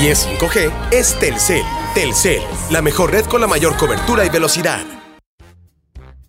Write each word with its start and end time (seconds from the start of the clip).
Si 0.00 0.08
es 0.08 0.26
5G, 0.26 0.72
es 0.92 1.14
Telcel. 1.18 1.62
Telcel, 1.94 2.40
la 2.70 2.80
mejor 2.80 3.10
red 3.10 3.26
con 3.26 3.38
la 3.38 3.46
mayor 3.46 3.76
cobertura 3.76 4.24
y 4.24 4.30
velocidad. 4.30 4.80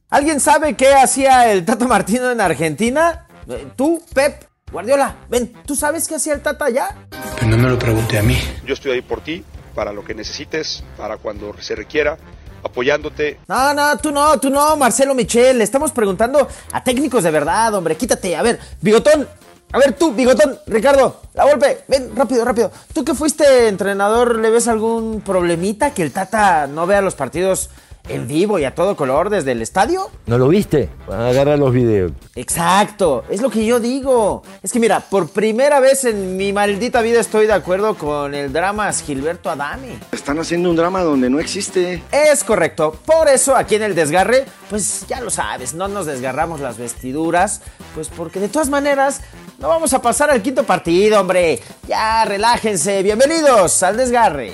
¿Alguien 0.09 0.41
sabe 0.41 0.75
qué 0.75 0.93
hacía 0.93 1.49
el 1.49 1.63
Tata 1.63 1.87
Martino 1.87 2.29
en 2.31 2.41
Argentina? 2.41 3.27
Eh, 3.47 3.67
Tú, 3.77 4.03
Pep, 4.13 4.43
Guardiola, 4.69 5.15
ven, 5.29 5.53
¿tú 5.65 5.77
sabes 5.77 6.05
qué 6.05 6.15
hacía 6.15 6.33
el 6.33 6.41
Tata 6.41 6.65
allá? 6.65 6.97
Pero 7.35 7.47
no 7.47 7.57
me 7.57 7.69
lo 7.69 7.79
pregunte 7.79 8.19
a 8.19 8.23
mí. 8.23 8.37
Yo 8.65 8.73
estoy 8.73 8.91
ahí 8.91 9.01
por 9.01 9.21
ti, 9.21 9.41
para 9.73 9.93
lo 9.93 10.03
que 10.03 10.15
necesites, 10.15 10.83
para 10.97 11.15
cuando 11.15 11.55
se 11.61 11.73
requiera, 11.73 12.17
apoyándote. 12.65 13.39
No, 13.47 13.73
no, 13.73 13.97
tú 13.99 14.11
no, 14.11 14.37
tú 14.37 14.49
no, 14.49 14.75
Marcelo 14.75 15.15
Michel. 15.15 15.59
Le 15.59 15.63
estamos 15.63 15.93
preguntando 15.93 16.45
a 16.73 16.83
técnicos 16.83 17.23
de 17.23 17.31
verdad, 17.31 17.73
hombre. 17.73 17.95
Quítate. 17.95 18.35
A 18.35 18.41
ver, 18.41 18.59
Bigotón. 18.81 19.29
A 19.73 19.77
ver, 19.77 19.93
tú, 19.93 20.13
Bigotón, 20.13 20.59
Ricardo, 20.67 21.21
la 21.33 21.45
golpe. 21.45 21.83
Ven, 21.87 22.13
rápido, 22.15 22.43
rápido. 22.43 22.71
Tú 22.93 23.05
que 23.05 23.13
fuiste 23.13 23.67
entrenador, 23.67 24.37
¿le 24.37 24.49
ves 24.49 24.67
algún 24.67 25.21
problemita 25.21 25.93
que 25.93 26.03
el 26.03 26.11
Tata 26.11 26.67
no 26.67 26.85
vea 26.85 27.01
los 27.01 27.15
partidos 27.15 27.69
en 28.09 28.27
vivo 28.27 28.59
y 28.59 28.65
a 28.65 28.75
todo 28.75 28.95
color 28.95 29.29
desde 29.29 29.51
el 29.51 29.61
estadio? 29.61 30.09
¿No 30.25 30.37
lo 30.37 30.47
viste? 30.47 30.89
Agarra 31.07 31.57
los 31.57 31.73
videos. 31.73 32.11
Exacto, 32.35 33.23
es 33.29 33.41
lo 33.41 33.49
que 33.49 33.65
yo 33.65 33.79
digo. 33.79 34.43
Es 34.61 34.71
que 34.71 34.79
mira, 34.79 34.99
por 34.99 35.29
primera 35.29 35.79
vez 35.79 36.05
en 36.05 36.37
mi 36.37 36.53
maldita 36.53 37.01
vida 37.01 37.19
estoy 37.19 37.47
de 37.47 37.53
acuerdo 37.53 37.95
con 37.95 38.33
el 38.33 38.51
drama 38.51 38.91
Gilberto 38.93 39.49
Adame. 39.49 39.99
Están 40.11 40.39
haciendo 40.39 40.69
un 40.69 40.75
drama 40.75 41.01
donde 41.01 41.29
no 41.29 41.39
existe. 41.39 42.03
Es 42.11 42.43
correcto. 42.43 42.97
Por 43.05 43.27
eso 43.27 43.55
aquí 43.55 43.75
en 43.75 43.83
el 43.83 43.95
desgarre, 43.95 44.45
pues 44.69 45.05
ya 45.07 45.21
lo 45.21 45.29
sabes, 45.29 45.73
no 45.73 45.87
nos 45.87 46.05
desgarramos 46.05 46.59
las 46.59 46.77
vestiduras, 46.77 47.61
pues 47.93 48.09
porque 48.09 48.39
de 48.39 48.49
todas 48.49 48.69
maneras 48.69 49.21
no 49.59 49.67
vamos 49.67 49.93
a 49.93 50.01
pasar 50.01 50.31
al 50.31 50.41
quinto 50.41 50.63
partido, 50.63 51.21
hombre. 51.21 51.59
Ya 51.87 52.25
relájense. 52.25 53.03
Bienvenidos 53.03 53.83
al 53.83 53.97
desgarre. 53.97 54.53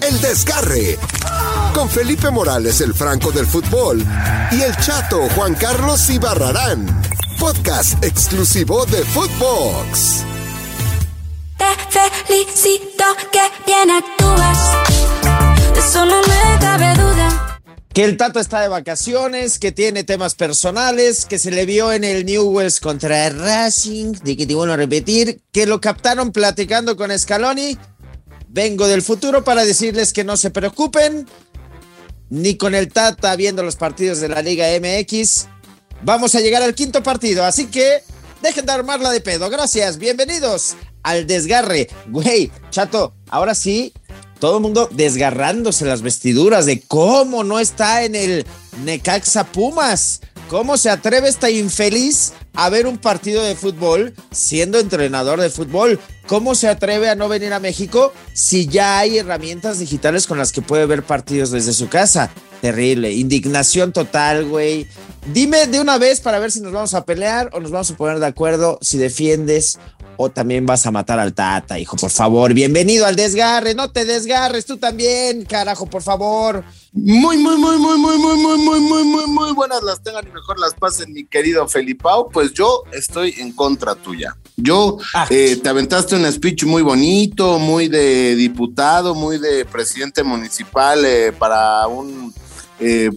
El 0.00 0.20
Desgarre. 0.20 0.98
Con 1.74 1.88
Felipe 1.88 2.30
Morales, 2.30 2.80
el 2.80 2.94
Franco 2.94 3.32
del 3.32 3.46
fútbol. 3.46 4.04
Y 4.52 4.62
el 4.62 4.76
chato 4.76 5.28
Juan 5.34 5.54
Carlos 5.54 6.08
Ibarrarán. 6.10 7.02
Podcast 7.38 8.02
exclusivo 8.04 8.86
de 8.86 9.04
Footbox. 9.04 10.24
Te 11.58 11.64
felicito 12.26 13.04
que 13.32 13.40
bien 13.66 13.90
actúas. 13.90 14.58
De 15.74 15.80
eso 15.80 16.04
no 16.04 16.20
me 16.22 16.58
cabe 16.60 16.94
duda. 16.94 17.60
Que 17.96 18.04
el 18.04 18.18
Tato 18.18 18.40
está 18.40 18.60
de 18.60 18.68
vacaciones, 18.68 19.58
que 19.58 19.72
tiene 19.72 20.04
temas 20.04 20.34
personales, 20.34 21.24
que 21.24 21.38
se 21.38 21.50
le 21.50 21.64
vio 21.64 21.94
en 21.94 22.04
el 22.04 22.26
Newells 22.26 22.78
contra 22.78 23.30
Racing, 23.30 24.12
de 24.22 24.36
que 24.36 24.46
te 24.46 24.54
vuelvo 24.54 24.74
a 24.74 24.76
repetir, 24.76 25.40
que 25.50 25.64
lo 25.64 25.80
captaron 25.80 26.30
platicando 26.30 26.94
con 26.94 27.18
Scaloni. 27.18 27.78
Vengo 28.56 28.88
del 28.88 29.02
futuro 29.02 29.44
para 29.44 29.66
decirles 29.66 30.14
que 30.14 30.24
no 30.24 30.38
se 30.38 30.50
preocupen, 30.50 31.28
ni 32.30 32.56
con 32.56 32.74
el 32.74 32.90
Tata 32.90 33.36
viendo 33.36 33.62
los 33.62 33.76
partidos 33.76 34.18
de 34.18 34.30
la 34.30 34.40
Liga 34.40 34.68
MX. 34.80 35.46
Vamos 36.02 36.34
a 36.34 36.40
llegar 36.40 36.62
al 36.62 36.74
quinto 36.74 37.02
partido, 37.02 37.44
así 37.44 37.66
que 37.66 38.02
dejen 38.40 38.64
de 38.64 38.72
armarla 38.72 39.10
de 39.10 39.20
pedo. 39.20 39.50
Gracias, 39.50 39.98
bienvenidos 39.98 40.74
al 41.02 41.26
desgarre. 41.26 41.88
Güey, 42.06 42.50
chato, 42.70 43.12
ahora 43.28 43.54
sí, 43.54 43.92
todo 44.40 44.56
el 44.56 44.62
mundo 44.62 44.88
desgarrándose 44.90 45.84
las 45.84 46.00
vestiduras 46.00 46.64
de 46.64 46.80
cómo 46.80 47.44
no 47.44 47.60
está 47.60 48.04
en 48.04 48.14
el 48.14 48.46
Necaxa 48.84 49.44
Pumas. 49.44 50.22
¿Cómo 50.48 50.76
se 50.76 50.90
atreve 50.90 51.28
esta 51.28 51.50
infeliz 51.50 52.32
a 52.54 52.70
ver 52.70 52.86
un 52.86 52.98
partido 52.98 53.42
de 53.42 53.56
fútbol 53.56 54.14
siendo 54.30 54.78
entrenador 54.78 55.40
de 55.40 55.50
fútbol? 55.50 55.98
¿Cómo 56.28 56.54
se 56.54 56.68
atreve 56.68 57.08
a 57.08 57.16
no 57.16 57.28
venir 57.28 57.52
a 57.52 57.58
México 57.58 58.12
si 58.32 58.68
ya 58.68 58.98
hay 58.98 59.18
herramientas 59.18 59.80
digitales 59.80 60.28
con 60.28 60.38
las 60.38 60.52
que 60.52 60.62
puede 60.62 60.86
ver 60.86 61.02
partidos 61.02 61.50
desde 61.50 61.72
su 61.72 61.88
casa? 61.88 62.30
Terrible, 62.60 63.12
indignación 63.12 63.92
total, 63.92 64.44
güey. 64.44 64.86
Dime 65.32 65.66
de 65.66 65.80
una 65.80 65.98
vez 65.98 66.20
para 66.20 66.38
ver 66.38 66.52
si 66.52 66.60
nos 66.60 66.72
vamos 66.72 66.94
a 66.94 67.04
pelear 67.04 67.50
o 67.52 67.58
nos 67.58 67.72
vamos 67.72 67.90
a 67.90 67.96
poner 67.96 68.20
de 68.20 68.26
acuerdo 68.26 68.78
si 68.80 68.98
defiendes 68.98 69.80
o 70.16 70.30
también 70.30 70.64
vas 70.64 70.86
a 70.86 70.90
matar 70.90 71.18
al 71.18 71.34
Tata, 71.34 71.78
hijo, 71.78 71.96
por 71.96 72.10
favor. 72.10 72.54
Bienvenido 72.54 73.06
al 73.06 73.16
desgarre, 73.16 73.74
no 73.74 73.90
te 73.90 74.04
desgarres 74.04 74.64
tú 74.64 74.76
también, 74.78 75.44
carajo, 75.44 75.86
por 75.86 76.02
favor. 76.02 76.64
Muy, 76.98 77.36
muy, 77.36 77.58
muy, 77.58 77.76
muy, 77.76 77.98
muy, 77.98 78.16
muy, 78.18 78.36
muy, 78.38 78.58
muy, 78.58 78.80
muy, 78.80 79.04
muy, 79.04 79.26
muy 79.26 79.52
buenas 79.52 79.82
las 79.82 80.02
tengan 80.02 80.26
y 80.26 80.30
mejor 80.32 80.58
las 80.58 80.72
pasen, 80.74 81.12
mi 81.12 81.26
querido 81.26 81.68
Felipao. 81.68 82.30
Pues 82.30 82.54
yo 82.54 82.84
estoy 82.92 83.34
en 83.38 83.52
contra 83.52 83.94
tuya. 83.94 84.34
Yo 84.56 84.96
Ah. 85.12 85.26
eh, 85.28 85.56
te 85.62 85.68
aventaste 85.68 86.16
un 86.16 86.24
speech 86.32 86.64
muy 86.64 86.80
bonito, 86.82 87.58
muy 87.58 87.88
de 87.88 88.34
diputado, 88.34 89.14
muy 89.14 89.38
de 89.38 89.66
presidente 89.66 90.22
municipal 90.22 91.04
eh, 91.04 91.32
para 91.38 91.86
un 91.86 92.32
eh, 92.80 93.10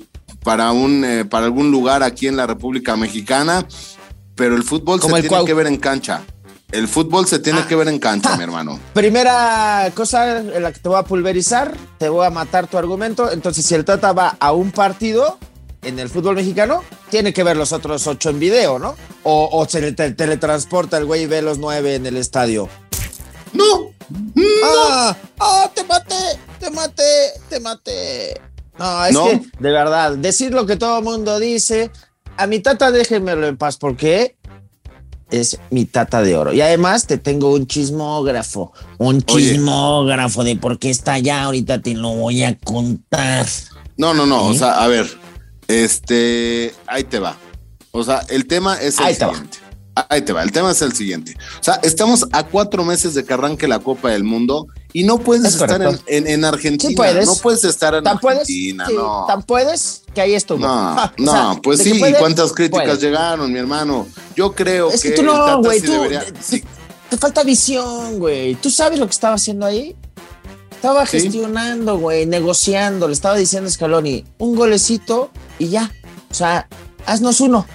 para 0.44 0.72
un 0.74 1.28
para 1.30 1.46
algún 1.46 1.72
lugar 1.72 2.04
aquí 2.04 2.28
en 2.28 2.36
la 2.36 2.46
República 2.48 2.98
Mexicana, 2.98 3.66
pero 4.36 4.56
el 4.58 4.64
fútbol 4.64 5.00
Como 5.00 5.16
se 5.16 5.22
el 5.22 5.24
tiene 5.24 5.30
Cuau. 5.30 5.46
que 5.46 5.54
ver 5.54 5.68
en 5.68 5.78
cancha. 5.78 6.22
El 6.72 6.88
fútbol 6.88 7.26
se 7.28 7.40
tiene 7.40 7.60
Ah. 7.62 7.68
que 7.68 7.76
ver 7.76 7.88
en 7.88 7.98
cancha, 8.00 8.34
Ah. 8.34 8.38
mi 8.38 8.44
hermano. 8.44 8.80
Primera 8.94 9.92
cosa 9.96 10.38
en 10.40 10.62
la 10.62 10.72
que 10.72 10.80
te 10.80 10.88
voy 10.90 11.00
a 11.00 11.04
pulverizar, 11.04 11.76
te 11.98 12.10
voy 12.10 12.26
a 12.26 12.30
matar 12.30 12.68
tu 12.68 12.78
argumento. 12.78 13.32
Entonces, 13.32 13.66
si 13.66 13.74
el 13.76 13.86
Tata 13.86 14.14
va 14.14 14.38
a 14.40 14.52
un 14.52 14.72
partido 14.72 15.40
en 15.82 15.98
el 15.98 16.10
fútbol 16.10 16.36
mexicano, 16.36 16.84
tiene 17.10 17.34
que 17.34 17.42
ver 17.44 17.58
los 17.58 17.72
otros 17.72 18.06
ocho 18.06 18.30
en 18.30 18.40
video, 18.40 18.78
¿no? 18.78 18.96
O, 19.24 19.50
o 19.52 19.68
se 19.68 19.82
le 19.82 19.94
te- 19.94 20.12
teletransporta 20.12 20.98
el 20.98 21.06
güey 21.06 21.24
y 21.24 21.26
ve 21.26 21.42
los 21.42 21.58
nueve 21.58 21.96
en 21.96 22.06
el 22.06 22.18
estadio. 22.18 22.70
No, 23.54 23.64
¡Ah! 24.64 25.16
¡Ah! 25.40 25.72
¡Te 25.74 25.84
maté! 25.84 26.16
¡Te 26.60 26.70
maté! 26.70 27.04
¡Te 27.50 27.60
maté! 27.60 28.42
No, 28.78 29.06
es 29.06 29.14
No. 29.14 29.26
que, 29.26 29.42
de 29.60 29.72
verdad, 29.72 30.12
decir 30.18 30.54
lo 30.54 30.66
que 30.66 30.76
todo 30.76 31.00
el 31.00 31.04
mundo 31.04 31.40
dice, 31.40 31.92
a 32.38 32.46
mi 32.48 32.60
tata 32.60 32.92
déjenmelo 32.92 33.48
en 33.48 33.58
paz, 33.58 33.78
porque 33.78 34.38
es 35.32 35.60
mi 35.70 35.86
tata 35.86 36.22
de 36.22 36.36
oro. 36.36 36.54
Y 36.54 36.62
además 36.62 37.06
te 37.08 37.18
tengo 37.18 37.54
un 37.54 37.68
chismógrafo, 37.68 38.72
un 38.98 39.16
Oye. 39.16 39.52
chismógrafo 39.52 40.44
de 40.44 40.56
por 40.56 40.80
qué 40.80 40.90
está 40.90 41.14
allá, 41.14 41.44
ahorita 41.44 41.82
te 41.82 41.94
lo 41.94 42.10
voy 42.10 42.44
a 42.44 42.58
contar. 42.58 43.46
No, 43.98 44.14
no, 44.14 44.26
no. 44.26 44.46
O 44.46 44.54
sea, 44.54 44.82
a 44.84 44.88
ver, 44.88 45.08
este, 45.68 46.74
ahí 46.88 47.04
te 47.04 47.20
va. 47.20 47.38
O 47.92 48.04
sea, 48.04 48.22
el 48.30 48.46
tema 48.48 48.76
es 48.76 49.00
el 49.00 49.06
Ahí 49.06 49.16
te 49.16 49.26
va. 49.26 49.32
siguiente. 49.34 49.58
Ahí 50.10 50.22
te 50.22 50.34
va. 50.34 50.44
El 50.44 50.52
tema 50.52 50.72
es 50.72 50.82
el 50.82 50.94
siguiente. 50.94 51.36
O 51.60 51.64
sea, 51.64 51.76
estamos 51.84 52.26
a 52.32 52.44
cuatro 52.44 52.84
meses 52.86 53.14
de 53.14 53.24
que 53.24 53.34
arranque 53.34 53.68
la 53.68 53.80
Copa 53.80 54.10
del 54.10 54.24
Mundo 54.24 54.68
y 54.94 55.04
no 55.04 55.18
puedes 55.20 55.46
Es 55.46 55.62
estar 55.62 55.82
en, 55.82 56.00
en- 56.08 56.28
en 56.28 56.46
Argentina. 56.46 56.90
Sí 56.90 56.96
puedes. 56.96 57.26
No 57.26 57.36
puedes 57.36 57.64
estar 57.64 57.94
en 57.96 58.04
¿Tan 58.04 58.20
puedes? 58.20 58.40
Argentina, 58.42 58.86
Sí, 58.88 58.94
no. 58.96 59.26
¿Tan 59.28 59.44
puedes? 59.44 60.02
Que 60.14 60.22
ahí 60.22 60.34
estuvo. 60.34 60.60
No, 60.60 60.94
o 61.04 61.12
no, 61.18 61.32
sea, 61.32 61.62
pues 61.62 61.82
sí, 61.82 61.94
puedes, 62.00 62.18
cuántas 62.18 62.52
críticas 62.54 62.86
puedes. 62.86 63.02
llegaron, 63.02 63.52
mi 63.54 63.60
hermano. 63.60 64.08
Yo 64.36 64.54
creo 64.54 64.90
Es 64.90 65.02
que 65.02 65.10
que 65.10 65.16
tú 65.16 65.22
el 65.22 65.28
no, 65.28 65.62
güey, 65.62 65.80
sí 65.80 65.86
tú- 65.86 65.92
debería- 65.94 66.26
te- 66.26 66.42
sí. 66.42 66.64
Te 67.10 67.18
falta 67.18 67.44
visión, 67.44 68.20
güey. 68.20 68.54
¿Tú 68.56 68.70
sabes 68.70 69.00
lo 69.00 69.06
que 69.08 69.12
estaba 69.14 69.34
haciendo 69.36 69.66
ahí? 69.66 69.96
Estaba 70.72 71.06
Sí. 71.06 71.20
gestionando, 71.20 71.98
güey, 71.98 72.26
negociando. 72.26 73.08
Le 73.08 73.14
estaba 73.14 73.36
diciendo 73.36 73.68
a 73.68 73.72
Scaloni, 73.72 74.26
un 74.38 74.56
golecito 74.56 75.30
y 75.58 75.70
ya. 75.70 75.92
O 76.30 76.34
sea, 76.34 76.68
haznos 77.06 77.42
uno, 77.42 77.66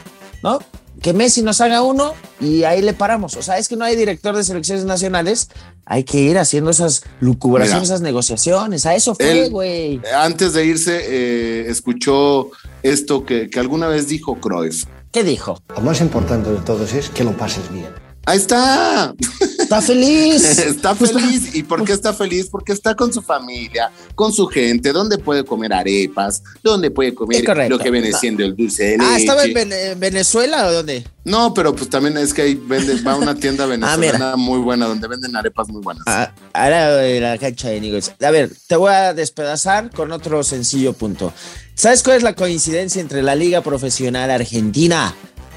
¿no? 0.43 0.61
Que 1.03 1.13
Messi 1.13 1.43
nos 1.43 1.61
haga 1.61 1.83
uno 1.83 2.15
y 2.45 2.65
ahí 2.65 2.83
le 2.83 2.93
paramos. 2.93 3.37
O 3.37 3.43
sea, 3.43 3.59
es 3.59 3.69
que 3.69 3.77
no 3.77 3.85
hay 3.85 3.97
director 3.97 4.37
de 4.37 4.45
selecciones 4.45 4.85
nacionales. 4.85 5.49
Hay 5.87 6.05
que 6.05 6.19
ir 6.19 6.39
haciendo 6.39 6.71
esas 6.71 7.03
lucubraciones, 7.21 7.83
Mira. 7.83 7.95
esas 7.95 8.01
negociaciones. 8.01 8.87
A 8.87 8.95
eso 8.95 9.15
fue, 9.15 9.49
güey. 9.49 10.01
Antes 10.17 10.53
de 10.53 10.65
irse, 10.65 11.01
eh, 11.03 11.67
escuchó 11.69 12.51
esto 12.83 13.25
que, 13.25 13.51
que 13.51 13.61
alguna 13.61 13.89
vez 13.89 14.09
dijo 14.09 14.41
Cruyff. 14.41 14.85
¿Qué 15.11 15.25
dijo? 15.25 15.63
Lo 15.75 15.81
más 15.81 16.01
importante 16.01 16.51
de 16.51 16.59
todo 16.59 16.85
es 16.85 17.09
que 17.11 17.25
lo 17.25 17.37
pases 17.37 17.71
bien. 17.73 17.89
Ahí 18.27 18.39
está. 18.39 19.15
Está 19.65 19.81
feliz. 19.83 20.59
Está 20.59 20.95
feliz. 20.95 21.55
¿Y 21.55 21.63
por 21.63 21.85
qué 21.85 21.93
está 21.93 22.13
feliz? 22.13 22.49
Porque 22.51 22.73
está 22.73 22.95
con 22.95 23.13
su 23.13 23.23
familia, 23.23 23.91
con 24.15 24.33
su 24.33 24.47
gente, 24.47 24.93
donde 24.93 25.19
puede 25.19 25.45
comer 25.45 25.73
arepas, 25.73 26.43
donde 26.63 26.91
puede 26.91 27.15
comer 27.15 27.43
lo 27.69 27.79
que 27.79 27.91
viene 27.91 28.13
siendo 28.13 28.45
el 28.45 28.55
dulce 28.55 28.85
de 28.85 28.99
leche. 28.99 29.11
Ah, 29.11 29.17
¿estaba 29.19 29.45
en 29.45 29.55
Vene- 29.55 29.91
en 29.93 30.01
Venezuela 30.01 30.67
o 30.67 30.73
dónde? 30.73 31.05
No, 31.25 31.55
pero 31.55 31.75
pues 31.75 31.89
también 31.89 32.17
es 32.19 32.35
que 32.35 32.43
ahí 32.43 32.55
vende, 32.55 33.01
va 33.03 33.13
a 33.13 33.17
una 33.17 33.35
tienda 33.35 33.65
venezolana 33.67 34.37
muy 34.37 34.59
buena 34.59 34.87
donde 34.87 35.09
venden 35.09 35.35
arepas 35.37 35.69
muy 35.69 35.81
buenas. 35.83 36.05
Ah, 36.07 36.33
Ahora 36.53 37.03
la 37.03 37.39
cancha 37.39 37.69
de 37.71 37.81
Nigos. 37.81 38.13
A 38.21 38.31
ver, 38.31 38.53
te 38.69 38.77
voy 38.77 38.93
a 38.93 39.15
despedazar 39.15 39.91
con 39.91 40.13
otro 40.13 40.45
sencillo 40.45 40.93
punto. 40.93 41.33
¿Sabes 41.75 42.03
cuál 42.03 42.19
es 42.19 42.23
la 42.23 42.35
coincidencia 42.35 43.01
entre 43.01 43.23
la 43.23 43.35
Liga 43.35 43.63
Profesional 43.63 44.31
Argentina 44.31 45.15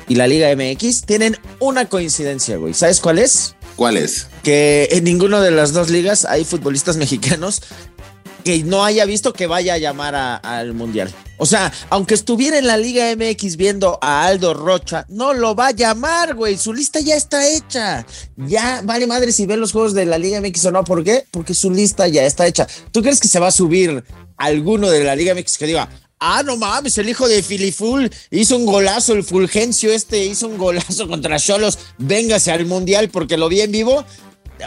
y 0.08 0.16
la 0.16 0.26
Liga 0.28 0.48
MX? 0.56 1.02
Tienen 1.04 1.38
una 1.60 1.86
coincidencia, 1.90 2.56
güey. 2.58 2.74
¿Sabes 2.74 3.00
cuál 3.02 3.20
es? 3.20 3.54
¿Cuál 3.78 3.96
es? 3.96 4.28
Que 4.44 4.90
en 4.92 5.04
ninguna 5.04 5.40
de 5.40 5.52
las 5.52 5.72
dos 5.72 5.92
ligas 5.92 6.26
hay 6.26 6.44
futbolistas 6.44 6.98
mexicanos 6.98 7.62
que 8.44 8.64
no 8.64 8.84
haya 8.84 9.06
visto 9.06 9.34
que 9.34 9.46
vaya 9.46 9.76
a 9.76 9.78
llamar 9.78 10.16
al 10.16 10.74
Mundial. 10.74 11.14
O 11.38 11.46
sea, 11.46 11.72
aunque 11.92 12.16
estuviera 12.16 12.58
en 12.58 12.66
la 12.66 12.78
Liga 12.78 13.16
MX 13.16 13.56
viendo 13.56 14.00
a 14.02 14.26
Aldo 14.26 14.56
Rocha, 14.56 15.06
no 15.10 15.34
lo 15.34 15.54
va 15.54 15.68
a 15.68 15.72
llamar, 15.72 16.34
güey. 16.34 16.58
Su 16.58 16.74
lista 16.74 17.00
ya 17.00 17.16
está 17.16 17.48
hecha. 17.48 18.04
Ya 18.36 18.82
vale 18.84 19.06
madre 19.06 19.32
si 19.32 19.46
ve 19.46 19.58
los 19.58 19.72
juegos 19.74 19.94
de 19.94 20.08
la 20.08 20.18
Liga 20.18 20.42
MX 20.42 20.66
o 20.66 20.72
no. 20.72 20.84
¿Por 20.84 21.04
qué? 21.04 21.26
Porque 21.30 21.54
su 21.54 21.70
lista 21.70 22.08
ya 22.08 22.26
está 22.26 22.48
hecha. 22.48 22.68
¿Tú 22.92 23.04
crees 23.04 23.20
que 23.20 23.28
se 23.28 23.40
va 23.40 23.50
a 23.50 23.52
subir 23.52 24.04
alguno 24.38 24.90
de 24.90 25.04
la 25.04 25.16
Liga 25.16 25.36
MX 25.36 25.60
que 25.60 25.68
diga, 25.68 25.88
ah, 26.20 26.44
no 26.44 26.58
mames, 26.58 26.98
el 26.98 27.10
hijo 27.10 27.28
de 27.28 27.44
Filiful 27.44 28.10
hizo 28.32 28.56
un 28.56 28.66
golazo, 28.66 29.14
el 29.14 29.24
Fulgencio 29.24 29.92
este 29.92 30.26
hizo 30.26 30.48
un 30.48 30.58
golazo 30.58 31.08
contra 31.10 31.40
Cholos, 31.40 31.78
véngase 31.98 32.52
al 32.52 32.66
Mundial 32.66 33.10
porque 33.10 33.38
lo 33.38 33.50
vi 33.50 33.62
en 33.62 33.72
vivo? 33.72 34.06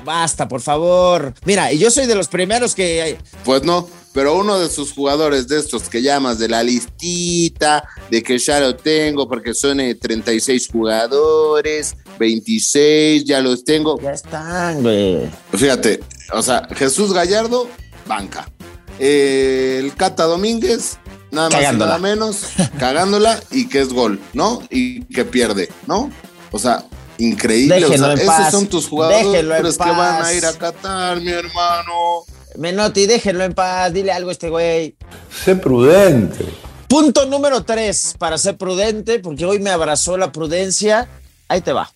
Basta, 0.04 0.46
por 0.46 0.60
favor. 0.60 1.34
Mira, 1.44 1.72
y 1.72 1.78
yo 1.78 1.90
soy 1.90 2.06
de 2.06 2.14
los 2.14 2.28
primeros 2.28 2.76
que... 2.76 3.18
Pues 3.44 3.64
no, 3.64 3.88
pero 4.12 4.36
uno 4.36 4.58
de 4.58 4.68
sus 4.68 4.92
jugadores 4.92 5.48
de 5.48 5.58
estos 5.58 5.88
que 5.88 6.02
llamas 6.02 6.38
de 6.38 6.48
la 6.48 6.62
listita, 6.62 7.88
de 8.10 8.22
que 8.22 8.38
ya 8.38 8.60
lo 8.60 8.76
tengo 8.76 9.28
porque 9.28 9.54
son 9.54 9.80
eh, 9.80 9.94
36 9.94 10.68
jugadores, 10.70 11.96
26, 12.18 13.24
ya 13.24 13.40
los 13.40 13.64
tengo. 13.64 14.00
Ya 14.00 14.12
están, 14.12 14.82
güey. 14.82 15.28
Fíjate, 15.52 16.00
o 16.32 16.42
sea, 16.42 16.68
Jesús 16.74 17.12
Gallardo, 17.12 17.68
banca. 18.06 18.50
Eh, 18.98 19.78
el 19.78 19.94
Cata 19.94 20.24
Domínguez, 20.24 20.98
nada 21.30 21.48
más 21.50 21.58
y 21.58 21.62
Cagándola. 21.62 21.86
nada 21.86 21.98
menos, 21.98 22.36
cagándola 22.78 23.40
y 23.50 23.68
que 23.68 23.80
es 23.80 23.92
gol, 23.92 24.20
¿no? 24.32 24.62
Y 24.70 25.04
que 25.06 25.24
pierde, 25.24 25.68
¿no? 25.86 26.10
O 26.50 26.58
sea, 26.58 26.84
increíble. 27.18 27.76
o 27.84 27.88
Déjenlo 27.88 28.06
sea, 28.06 28.12
en 28.14 28.18
esos 28.20 28.34
paz. 28.34 28.50
son 28.50 28.66
tus 28.66 28.88
jugadores 28.88 29.26
Déjenlo 29.26 29.56
en 29.56 29.62
que 29.62 29.78
van 29.78 30.24
a 30.24 30.32
ir 30.32 30.46
a 30.46 30.52
Qatar, 30.54 31.20
mi 31.20 31.30
hermano. 31.30 32.24
Menotti, 32.56 33.06
déjenlo 33.06 33.44
en 33.44 33.54
paz, 33.54 33.92
dile 33.92 34.12
algo 34.12 34.30
a 34.30 34.32
este 34.32 34.50
güey. 34.50 34.96
Sé 35.44 35.54
prudente. 35.56 36.44
Punto 36.88 37.24
número 37.26 37.62
tres, 37.62 38.14
para 38.18 38.36
ser 38.36 38.56
prudente, 38.56 39.20
porque 39.20 39.44
hoy 39.46 39.60
me 39.60 39.70
abrazó 39.70 40.16
la 40.16 40.32
prudencia. 40.32 41.08
Ahí 41.46 41.60
te 41.60 41.72
va. 41.72 41.90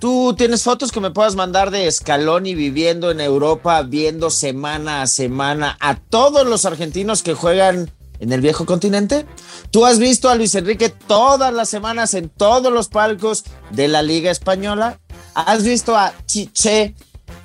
¿Tú 0.00 0.34
tienes 0.38 0.62
fotos 0.62 0.92
que 0.92 1.00
me 1.00 1.10
puedas 1.10 1.34
mandar 1.34 1.70
de 1.70 1.90
Scaloni 1.90 2.54
viviendo 2.54 3.10
en 3.10 3.20
Europa, 3.20 3.82
viendo 3.82 4.30
semana 4.30 5.02
a 5.02 5.06
semana 5.08 5.76
a 5.80 5.96
todos 5.96 6.46
los 6.46 6.64
argentinos 6.64 7.22
que 7.22 7.34
juegan 7.34 7.90
en 8.20 8.32
el 8.32 8.40
viejo 8.40 8.66
continente? 8.66 9.26
¿Tú 9.70 9.84
has 9.84 9.98
visto 9.98 10.28
a 10.28 10.34
Luis 10.34 10.54
Enrique 10.54 10.88
todas 10.88 11.52
las 11.52 11.68
semanas 11.68 12.14
en 12.14 12.28
todos 12.28 12.72
los 12.72 12.88
palcos 12.88 13.44
de 13.70 13.88
la 13.88 14.02
Liga 14.02 14.30
Española? 14.30 15.00
¿Has 15.34 15.62
visto 15.62 15.96
a 15.96 16.12
Chiche, 16.26 16.94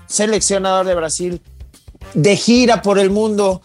seleccionador 0.07 0.85
de 0.85 0.95
Brasil, 0.95 1.41
de 2.13 2.35
gira 2.35 2.81
por 2.81 2.99
el 2.99 3.09
mundo 3.09 3.61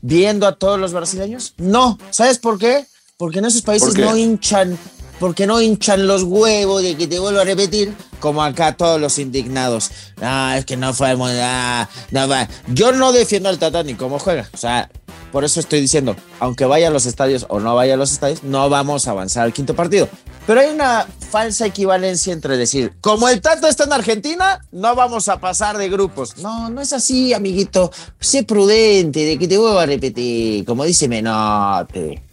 viendo 0.00 0.46
a 0.46 0.56
todos 0.56 0.78
los 0.78 0.92
brasileños? 0.92 1.54
No, 1.56 1.98
¿sabes 2.10 2.38
por 2.38 2.58
qué? 2.58 2.86
Porque 3.16 3.38
en 3.38 3.46
esos 3.46 3.62
países 3.62 3.94
no 3.96 4.16
hinchan, 4.16 4.78
porque 5.20 5.46
no 5.46 5.60
hinchan 5.60 6.06
los 6.06 6.24
huevos 6.24 6.82
de 6.82 6.96
que 6.96 7.06
te 7.06 7.18
vuelvo 7.18 7.40
a 7.40 7.44
repetir, 7.44 7.94
como 8.18 8.42
acá 8.42 8.76
todos 8.76 9.00
los 9.00 9.18
indignados. 9.18 9.90
Ah, 10.20 10.56
es 10.58 10.64
que 10.64 10.76
no 10.76 10.92
fue 10.94 11.14
ah, 11.40 11.88
no. 12.10 12.28
Yo 12.68 12.92
no 12.92 13.12
defiendo 13.12 13.48
al 13.48 13.58
Tata 13.58 13.82
ni 13.82 13.94
cómo 13.94 14.18
juega. 14.18 14.48
O 14.52 14.56
sea, 14.56 14.90
por 15.32 15.44
eso 15.44 15.58
estoy 15.58 15.80
diciendo, 15.80 16.14
aunque 16.38 16.66
vaya 16.66 16.88
a 16.88 16.90
los 16.90 17.06
estadios 17.06 17.46
o 17.48 17.58
no 17.58 17.74
vaya 17.74 17.94
a 17.94 17.96
los 17.96 18.12
estadios, 18.12 18.44
no 18.44 18.68
vamos 18.68 19.08
a 19.08 19.12
avanzar 19.12 19.44
al 19.44 19.52
quinto 19.52 19.74
partido. 19.74 20.08
Pero 20.46 20.60
hay 20.60 20.70
una 20.70 21.06
falsa 21.30 21.66
equivalencia 21.66 22.32
entre 22.32 22.56
decir, 22.56 22.92
como 23.00 23.28
el 23.28 23.40
Tata 23.40 23.68
está 23.68 23.84
en 23.84 23.92
Argentina, 23.92 24.60
no 24.72 24.94
vamos 24.94 25.28
a 25.28 25.40
pasar 25.40 25.78
de 25.78 25.88
grupos. 25.88 26.36
No, 26.38 26.68
no 26.68 26.80
es 26.80 26.92
así, 26.92 27.32
amiguito. 27.32 27.90
Sé 28.20 28.44
prudente, 28.44 29.24
de 29.24 29.38
que 29.38 29.48
te 29.48 29.56
vuelvo 29.56 29.78
a 29.78 29.86
repetir, 29.86 30.64
como 30.64 30.84
dice 30.84 31.08
Menote. 31.08 32.31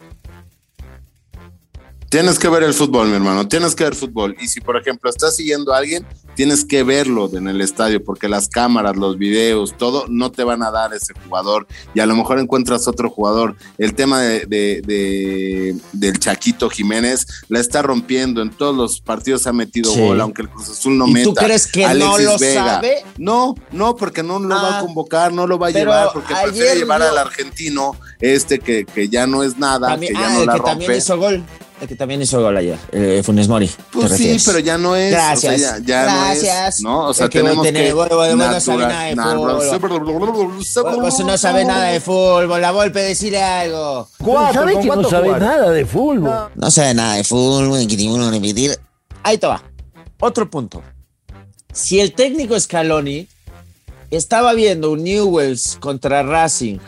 Tienes 2.09 2.39
que 2.39 2.49
ver 2.49 2.63
el 2.63 2.73
fútbol, 2.73 3.07
mi 3.07 3.15
hermano. 3.15 3.47
Tienes 3.47 3.75
que 3.75 3.83
ver 3.83 3.93
fútbol. 3.93 4.35
Y 4.41 4.47
si, 4.47 4.61
por 4.61 4.75
ejemplo, 4.75 5.11
estás 5.11 5.35
siguiendo 5.35 5.73
a 5.73 5.77
alguien, 5.77 6.03
tienes 6.35 6.65
que 6.65 6.81
verlo 6.81 7.29
en 7.31 7.47
el 7.47 7.61
estadio, 7.61 8.03
porque 8.03 8.27
las 8.27 8.47
cámaras, 8.47 8.95
los 8.95 9.19
videos, 9.19 9.77
todo 9.77 10.05
no 10.09 10.31
te 10.31 10.43
van 10.43 10.63
a 10.63 10.71
dar 10.71 10.91
ese 10.95 11.13
jugador. 11.13 11.67
Y 11.93 11.99
a 11.99 12.07
lo 12.07 12.15
mejor 12.15 12.39
encuentras 12.39 12.87
otro 12.87 13.11
jugador. 13.11 13.55
El 13.77 13.93
tema 13.93 14.21
de, 14.23 14.39
de- 14.47 14.81
de- 14.87 15.75
del 15.93 16.17
Chaquito 16.17 16.67
Jiménez 16.71 17.27
la 17.47 17.59
está 17.59 17.83
rompiendo. 17.83 18.41
En 18.41 18.49
todos 18.49 18.75
los 18.75 19.01
partidos 19.01 19.45
ha 19.45 19.53
metido 19.53 19.93
Sí. 19.93 19.99
gol, 19.99 20.19
aunque 20.19 20.41
el 20.41 20.49
Cruz 20.49 20.67
Azul 20.67 20.97
no 20.97 21.07
¿Y 21.07 21.11
meta. 21.13 21.25
tú 21.29 21.35
crees 21.35 21.67
que 21.67 21.87
no 21.93 22.17
lo 22.17 22.39
sabe? 22.39 23.03
No, 23.19 23.53
no, 23.71 23.95
porque 23.95 24.23
no 24.23 24.39
lo 24.39 24.55
va 24.55 24.77
Ah, 24.77 24.79
a 24.79 24.81
convocar, 24.81 25.31
no 25.31 25.45
lo 25.45 25.59
va 25.59 25.67
a 25.67 25.71
llevar, 25.71 26.09
porque 26.11 26.33
prefiere 26.43 26.75
llevar 26.79 27.03
al 27.03 27.19
argentino, 27.19 27.95
este 28.19 28.57
que, 28.57 28.85
que 28.85 29.09
ya 29.09 29.27
no 29.27 29.43
es 29.43 29.59
nada, 29.59 29.89
También- 29.89 30.13
que 30.15 30.19
ya 30.19 30.27
ah, 30.27 30.33
no 30.33 30.45
la 30.45 30.53
que 30.55 30.59
también 30.61 30.95
hizo 30.95 31.15
gol. 31.15 31.43
El 31.81 31.87
que 31.87 31.95
también 31.95 32.21
hizo 32.21 32.41
gol 32.41 32.57
ayer, 32.57 32.77
eh, 32.91 33.21
Funes 33.23 33.47
Mori. 33.47 33.67
¿te 33.67 33.75
Pues 33.93 34.05
sí, 34.07 34.11
refieres? 34.11 34.43
pero 34.45 34.59
ya 34.59 34.77
no 34.77 34.97
es. 34.97 35.11
Gracias. 35.11 35.55
O 35.55 35.57
sea, 35.57 35.77
ya, 35.79 35.85
ya 35.85 36.03
Gracias. 36.03 36.57
No 36.57 36.67
es. 36.67 36.81
¿no? 36.81 37.07
O 37.07 37.13
sea, 37.13 37.25
Es 37.27 37.31
que 37.31 37.39
tenemos 37.39 37.65
tener- 37.65 37.85
que. 37.87 37.93
bueno, 37.93 38.15
bueno, 38.17 38.35
no 38.35 38.59
sabe 38.59 38.85
nada 38.85 39.03
de 39.05 39.15
Vos 40.99 41.15
no 41.23 41.37
sabe 41.37 41.63
nada 41.65 41.85
de 41.85 42.01
fútbol, 42.01 42.47
la 42.61 42.71
Volpe, 42.71 42.99
decirle 42.99 43.41
algo. 43.41 44.09
¿Sabes 44.53 44.77
que 44.79 44.87
no 44.87 45.09
sabe 45.09 45.39
nada 45.39 45.69
de 45.71 45.85
fútbol? 45.85 46.49
No 46.55 46.69
sabe 46.71 46.93
nada 46.93 47.15
de 47.15 47.23
fútbol, 47.23 47.69
que 47.87 47.95
a 48.27 48.31
repetir. 48.31 48.77
Ahí 49.23 49.37
te 49.37 49.47
va. 49.47 49.63
Otro 50.19 50.49
punto. 50.49 50.83
Si 51.71 52.01
el 52.01 52.11
técnico 52.13 52.59
Scaloni 52.59 53.27
estaba 54.11 54.53
viendo 54.53 54.91
un 54.91 55.03
Newells 55.03 55.77
contra 55.79 56.23
Racing, 56.23 56.79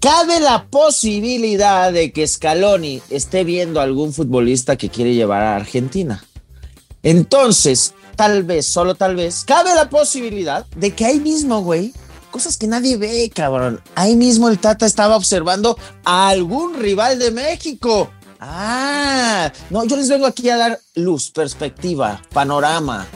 cabe 0.00 0.40
la 0.40 0.66
posibilidad 0.66 1.92
de 1.92 2.12
que 2.12 2.26
Scaloni 2.26 3.02
esté 3.10 3.44
viendo 3.44 3.80
a 3.80 3.84
algún 3.84 4.12
futbolista 4.12 4.76
que 4.76 4.88
quiere 4.88 5.14
llevar 5.14 5.42
a 5.42 5.56
Argentina. 5.56 6.24
Entonces, 7.02 7.94
tal 8.16 8.42
vez, 8.42 8.66
solo 8.66 8.94
tal 8.94 9.16
vez, 9.16 9.44
cabe 9.44 9.74
la 9.74 9.88
posibilidad 9.88 10.66
de 10.76 10.94
que 10.94 11.04
ahí 11.04 11.20
mismo, 11.20 11.62
güey, 11.62 11.92
cosas 12.30 12.56
que 12.56 12.66
nadie 12.66 12.96
ve, 12.96 13.30
cabrón. 13.34 13.80
Ahí 13.94 14.16
mismo 14.16 14.48
el 14.48 14.58
Tata 14.58 14.86
estaba 14.86 15.16
observando 15.16 15.78
a 16.04 16.28
algún 16.28 16.74
rival 16.78 17.18
de 17.18 17.30
México. 17.30 18.10
Ah, 18.40 19.50
no, 19.70 19.84
yo 19.84 19.96
les 19.96 20.08
vengo 20.08 20.26
aquí 20.26 20.50
a 20.50 20.56
dar 20.56 20.80
luz, 20.94 21.30
perspectiva, 21.30 22.20
panorama. 22.32 23.06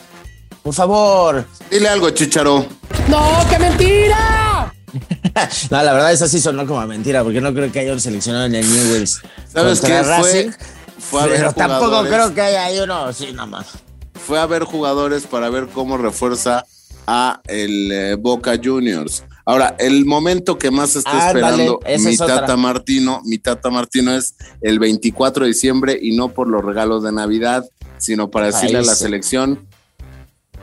Por 0.63 0.75
favor. 0.75 1.45
Dile 1.71 1.89
algo, 1.89 2.11
Chicharo. 2.11 2.67
¡No, 3.09 3.47
qué 3.51 3.59
mentira! 3.59 4.73
no, 5.71 5.83
la 5.83 5.93
verdad, 5.93 6.13
esa 6.13 6.29
sí 6.29 6.41
sonó 6.41 6.67
como 6.67 6.85
mentira, 6.87 7.23
porque 7.23 7.41
no 7.41 7.53
creo 7.53 7.71
que 7.71 7.81
haya 7.81 7.93
un 7.93 8.01
seleccionado 8.01 8.47
en 8.47 8.55
el 8.55 8.69
Newells. 8.69 9.21
¿Sabes 9.53 9.81
qué? 9.81 10.03
Fue, 10.03 10.51
fue 10.99 11.23
a 11.23 11.27
ver 11.27 11.37
pero 11.39 11.53
tampoco 11.53 11.87
jugadores. 11.87 12.13
creo 12.13 12.35
que 12.35 12.41
haya 12.41 12.85
uno, 12.85 13.13
sí, 13.13 13.33
nada 13.33 13.47
más. 13.47 13.67
Fue 14.15 14.39
a 14.39 14.47
ver 14.47 14.65
jugadores 14.65 15.27
para 15.27 15.51
ver 15.51 15.69
cómo 15.69 15.97
refuerza 15.97 16.65
a 17.07 17.41
el 17.47 17.91
eh, 17.93 18.15
Boca 18.17 18.59
Juniors. 18.63 19.25
Ahora, 19.45 19.75
el 19.79 20.05
momento 20.05 20.59
que 20.59 20.71
más 20.71 20.95
está 20.95 21.29
esperando 21.29 21.81
mi 21.85 21.93
es 21.93 22.21
otra. 22.21 22.41
tata 22.41 22.57
Martino, 22.57 23.21
mi 23.25 23.39
tata 23.39 23.71
Martino 23.71 24.15
es 24.15 24.35
el 24.61 24.79
24 24.79 25.45
de 25.45 25.49
diciembre 25.49 25.99
y 26.01 26.15
no 26.15 26.29
por 26.29 26.47
los 26.47 26.65
regalos 26.65 27.03
de 27.03 27.11
Navidad, 27.11 27.65
sino 27.99 28.31
para 28.31 28.47
decirle 28.47 28.79
a 28.79 28.83
la 28.83 28.95
selección 28.95 29.67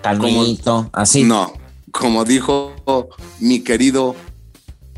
Calmito, 0.01 0.89
así. 0.93 1.23
No, 1.23 1.53
como 1.97 2.25
dijo 2.25 2.75
mi 3.39 3.61
querido, 3.61 4.15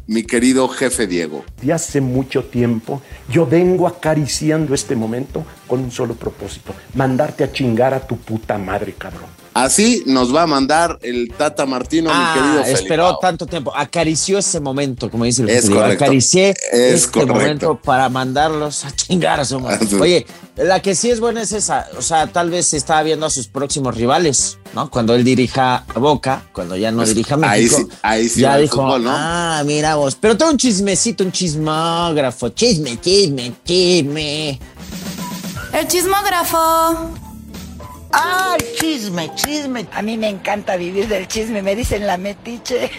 mi 0.06 0.24
querido 0.24 0.68
jefe 0.68 1.08
Diego. 1.08 1.46
De 1.62 1.72
hace 1.72 2.02
mucho 2.02 2.44
tiempo 2.44 3.02
yo 3.30 3.46
vengo 3.46 3.88
acariciando 3.88 4.74
este 4.74 4.96
momento 4.98 5.46
con 5.68 5.80
un 5.80 5.92
solo 5.92 6.16
propósito, 6.16 6.74
mandarte 6.96 7.46
a 7.46 7.52
chingar 7.52 7.94
a 7.94 8.06
tu 8.06 8.18
puta 8.18 8.58
madre, 8.58 8.94
cabrón. 8.98 9.39
Así 9.54 10.04
nos 10.06 10.34
va 10.34 10.44
a 10.44 10.48
mandar 10.48 11.00
el 11.02 11.34
Tata 11.36 11.66
Martino, 11.66 12.10
Ah, 12.14 12.34
mi 12.36 12.42
querido 12.42 12.62
esperó 12.64 13.04
Felipao. 13.06 13.20
tanto 13.20 13.46
tiempo, 13.48 13.76
acarició 13.76 14.38
ese 14.38 14.60
momento, 14.60 15.10
como 15.10 15.26
dice 15.26 15.42
el 15.42 15.50
Es 15.50 15.70
correcto. 15.70 16.04
acaricié 16.06 16.50
Es 16.72 16.94
este 16.94 17.12
correcto. 17.12 17.34
momento 17.34 17.80
para 17.84 18.08
mandarlos 18.10 18.86
a 18.86 18.92
chingar 18.96 19.40
a 19.40 19.46
su 19.46 19.60
madre. 19.60 19.88
Oye, 20.00 20.26
la 20.56 20.82
que 20.82 20.94
sí 20.96 21.10
es 21.10 21.20
buena 21.20 21.42
es 21.42 21.52
esa, 21.52 21.88
o 21.98 22.02
sea, 22.02 22.28
tal 22.28 22.50
vez 22.52 22.68
se 22.68 22.78
estaba 22.78 23.02
viendo 23.04 23.26
a 23.26 23.30
sus 23.30 23.48
próximos 23.48 23.96
rivales, 23.96 24.60
¿no? 24.76 24.90
Cuando 24.92 25.16
él 25.16 25.24
dirija 25.24 25.84
a 25.94 26.00
Boca, 26.00 26.44
cuando 26.54 26.76
ya 26.78 26.92
no 26.92 27.04
dirija 27.04 27.36
a 27.36 27.50
ahí 27.52 27.64
México. 27.64 27.78
sí- 27.90 27.98
ahí 28.04 28.30
sí 28.30 28.42
ya 28.42 28.56
dijo, 28.58 28.76
fútbol, 28.78 29.04
¿no? 29.04 29.12
ah, 29.14 29.64
mira 29.66 29.96
vos, 29.96 30.16
pero 30.16 30.38
tengo 30.38 30.52
un 30.52 30.58
chismecito, 30.58 31.24
un 31.24 31.32
chismógrafo, 31.32 32.50
chisme, 32.50 33.00
chisme, 33.02 33.54
chisme. 33.66 34.60
El 35.74 35.88
chismógrafo. 35.88 37.29
¡Ay, 38.12 38.60
chisme, 38.80 39.32
chisme! 39.36 39.88
A 39.94 40.02
mí 40.02 40.18
me 40.18 40.30
encanta 40.30 40.76
vivir 40.78 41.08
del 41.08 41.28
chisme, 41.28 41.62
me 41.62 41.76
dicen 41.76 42.08
la 42.08 42.18
metiche. 42.18 42.90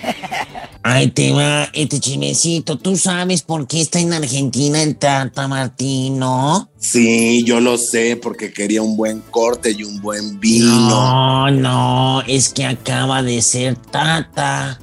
Ahí 0.82 1.08
te 1.10 1.32
va 1.32 1.68
este 1.72 1.98
chismecito. 2.00 2.78
¿Tú 2.78 2.96
sabes 2.96 3.42
por 3.42 3.66
qué 3.66 3.80
está 3.80 3.98
en 4.00 4.12
Argentina 4.12 4.82
el 4.82 4.96
Tata 4.96 5.48
Martino? 5.48 6.70
Sí, 6.78 7.44
yo 7.44 7.60
lo 7.60 7.76
sé, 7.76 8.16
porque 8.16 8.52
quería 8.52 8.82
un 8.82 8.96
buen 8.96 9.20
corte 9.20 9.72
y 9.72 9.82
un 9.84 10.00
buen 10.00 10.38
vino. 10.40 10.88
No, 10.88 11.50
no, 11.50 12.22
es 12.26 12.48
que 12.48 12.64
acaba 12.64 13.22
de 13.22 13.42
ser 13.42 13.76
Tata. 13.76 14.80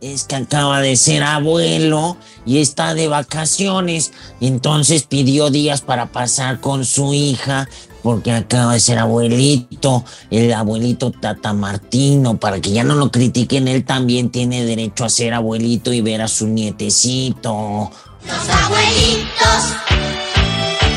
es 0.00 0.24
que 0.24 0.36
acaba 0.36 0.80
de 0.80 0.96
ser 0.96 1.22
abuelo 1.22 2.16
y 2.44 2.58
está 2.58 2.94
de 2.94 3.08
vacaciones. 3.08 4.12
Entonces 4.40 5.02
pidió 5.02 5.50
días 5.50 5.80
para 5.80 6.12
pasar 6.12 6.60
con 6.60 6.84
su 6.84 7.12
hija 7.14 7.68
porque 8.06 8.30
acaba 8.30 8.74
de 8.74 8.78
ser 8.78 8.98
abuelito, 8.98 10.04
el 10.30 10.52
abuelito 10.52 11.10
Tata 11.10 11.52
Martino, 11.52 12.38
para 12.38 12.60
que 12.60 12.70
ya 12.70 12.84
no 12.84 12.94
lo 12.94 13.10
critiquen, 13.10 13.66
él 13.66 13.84
también 13.84 14.30
tiene 14.30 14.64
derecho 14.64 15.04
a 15.04 15.08
ser 15.08 15.34
abuelito 15.34 15.92
y 15.92 16.02
ver 16.02 16.22
a 16.22 16.28
su 16.28 16.46
nietecito. 16.46 17.90
Los 18.24 18.48
abuelitos 18.48 19.74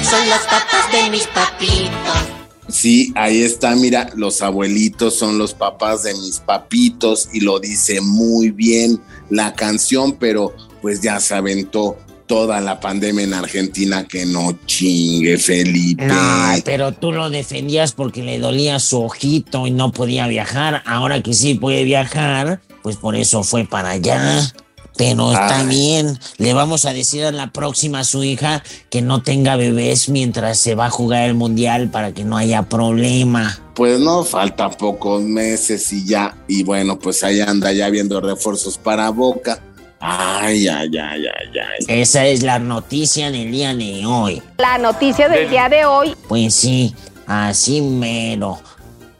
son 0.03 0.29
los 0.29 0.39
papás 0.41 0.91
de 0.91 1.09
mis 1.09 1.25
papitos. 1.25 2.27
Sí, 2.67 3.11
ahí 3.15 3.41
está, 3.41 3.75
mira, 3.75 4.11
los 4.13 4.43
abuelitos 4.43 5.15
son 5.15 5.39
los 5.39 5.55
papás 5.55 6.03
de 6.03 6.13
mis 6.13 6.37
papitos 6.37 7.29
y 7.33 7.39
lo 7.39 7.59
dice 7.59 8.01
muy 8.01 8.51
bien 8.51 9.01
la 9.31 9.55
canción, 9.55 10.11
pero 10.19 10.53
pues 10.83 11.01
ya 11.01 11.19
se 11.19 11.33
aventó 11.33 11.97
toda 12.29 12.61
la 12.61 12.79
pandemia 12.79 13.23
en 13.23 13.33
Argentina 13.33 14.07
que 14.07 14.23
no 14.23 14.55
chingue, 14.67 15.39
Felipe. 15.39 16.05
No, 16.05 16.53
pero 16.63 16.93
tú 16.93 17.11
lo 17.11 17.31
defendías 17.31 17.93
porque 17.93 18.21
le 18.21 18.37
dolía 18.37 18.77
su 18.79 19.01
ojito 19.01 19.65
y 19.65 19.71
no 19.71 19.91
podía 19.91 20.27
viajar. 20.27 20.83
Ahora 20.85 21.23
que 21.23 21.33
sí 21.33 21.55
puede 21.55 21.83
viajar, 21.83 22.61
pues 22.83 22.97
por 22.97 23.15
eso 23.15 23.43
fue 23.43 23.65
para 23.65 23.89
allá. 23.89 24.47
Pero 24.95 25.31
está 25.31 25.63
bien, 25.63 26.19
le 26.37 26.53
vamos 26.53 26.85
a 26.85 26.93
decir 26.93 27.23
a 27.25 27.31
la 27.31 27.51
próxima 27.51 28.01
a 28.01 28.03
su 28.03 28.23
hija 28.23 28.61
que 28.91 29.01
no 29.01 29.23
tenga 29.23 29.55
bebés 29.55 30.09
mientras 30.09 30.59
se 30.59 30.75
va 30.75 30.87
a 30.87 30.89
jugar 30.91 31.23
el 31.23 31.35
mundial 31.35 31.89
para 31.89 32.13
que 32.13 32.25
no 32.25 32.37
haya 32.37 32.63
problema. 32.63 33.57
Pues 33.73 33.99
no, 33.99 34.23
faltan 34.25 34.71
pocos 34.71 35.23
meses 35.23 35.93
y 35.93 36.05
ya, 36.05 36.35
y 36.49 36.63
bueno, 36.63 36.99
pues 36.99 37.23
ahí 37.23 37.39
anda 37.39 37.71
ya 37.71 37.89
viendo 37.89 38.19
refuerzos 38.19 38.77
para 38.77 39.09
Boca. 39.09 39.63
Ay, 39.99 40.67
ay, 40.67 40.89
ay, 40.97 41.25
ay, 41.27 41.59
ay. 41.59 41.85
Esa 42.01 42.25
es 42.25 42.41
la 42.43 42.57
noticia 42.59 43.31
del 43.31 43.51
día 43.51 43.73
de 43.75 44.05
hoy. 44.05 44.41
La 44.57 44.77
noticia 44.77 45.27
del 45.27 45.49
día 45.49 45.67
de 45.67 45.85
hoy. 45.85 46.15
Pues 46.27 46.55
sí, 46.55 46.95
así 47.27 47.81
mero, 47.81 48.59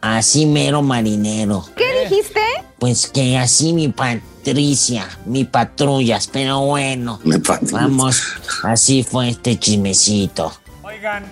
así 0.00 0.46
mero 0.46 0.80
marinero. 0.82 1.64
¿Qué 1.76 2.08
dijiste? 2.08 2.40
Pues 2.78 3.08
que 3.08 3.36
así 3.36 3.74
mi 3.74 3.88
Patricia, 3.88 5.06
mi 5.26 5.44
patrullas, 5.44 6.26
pero 6.28 6.60
bueno, 6.60 7.20
vamos, 7.72 8.22
así 8.62 9.02
fue 9.02 9.28
este 9.28 9.58
chismecito. 9.58 10.50
Oigan, 10.82 11.24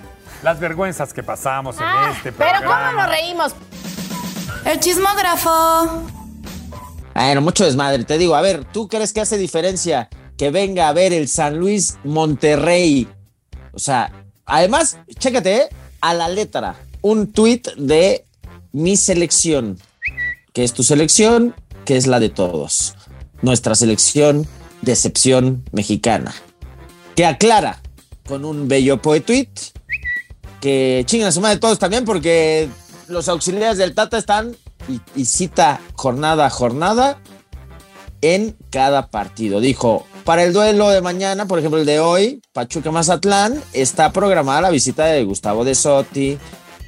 las 0.43 0.61
vergüenzas 0.61 1.15
que 1.15 1.23
pasamos 1.23 1.77
en 1.79 1.85
Ah, 1.85 2.13
este 2.15 2.33
pero 2.33 2.51
programa. 2.61 2.91
¿cómo 2.91 3.01
nos 3.03 3.11
reímos? 3.11 3.53
El 4.67 4.79
chismógrafo. 4.79 6.03
Bueno, 7.19 7.41
mucho 7.41 7.65
desmadre. 7.65 8.05
Te 8.05 8.17
digo, 8.17 8.37
a 8.37 8.41
ver, 8.41 8.65
¿tú 8.65 8.87
crees 8.87 9.13
que 9.13 9.21
hace 9.21 9.39
diferencia 9.39 10.09
que 10.37 10.53
venga 10.53 10.89
a 10.89 10.93
ver 10.93 11.13
el 11.13 11.27
San 11.27 11.59
Luis 11.59 11.97
Monterrey? 12.05 13.09
O 13.73 13.81
sea, 13.81 14.13
además, 14.47 14.99
chécate, 15.19 15.57
¿eh? 15.57 15.69
a 16.01 16.15
la 16.15 16.29
letra, 16.29 16.77
un 17.03 17.33
tuit 17.33 17.75
de 17.75 18.25
mi 18.71 18.97
selección, 18.97 19.81
que 20.53 20.63
es 20.63 20.73
tu 20.73 20.85
selección, 20.85 21.57
que 21.85 21.97
es 21.97 22.07
la 22.07 22.21
de 22.21 22.29
todos. 22.29 22.95
Nuestra 23.43 23.75
selección, 23.75 24.47
decepción 24.83 25.65
mexicana. 25.73 26.33
Que 27.17 27.27
aclara 27.27 27.83
con 28.29 28.45
un 28.45 28.69
bello 28.69 29.03
poetuit 29.03 29.51
que 30.61 31.03
chingan 31.05 31.29
a 31.29 31.33
su 31.33 31.41
madre 31.41 31.59
todos 31.59 31.81
también 31.81 32.05
porque 32.05 32.69
los 33.09 33.29
auxiliares 33.29 33.77
del 33.77 33.97
Tata 33.97 34.19
están 34.19 34.57
y, 34.89 35.01
y 35.19 35.25
cita 35.25 35.81
jornada 35.95 36.47
a 36.47 36.51
jornada 36.51 37.21
en 38.21 38.57
cada 38.71 39.09
partido. 39.09 39.61
Dijo, 39.61 40.07
para 40.25 40.45
el 40.45 40.53
duelo 40.53 40.91
de 40.91 41.01
mañana, 41.01 41.47
por 41.47 41.59
ejemplo 41.59 41.81
el 41.81 41.87
de 41.87 42.01
hoy, 42.01 42.43
Pachuca 42.53 42.91
Mazatlán, 42.91 43.63
está 43.73 44.13
programada 44.13 44.61
la 44.61 44.71
visita 44.71 45.07
de 45.07 45.25
Gustavo 45.25 45.65
de 45.65 45.75
Sotti, 45.75 46.39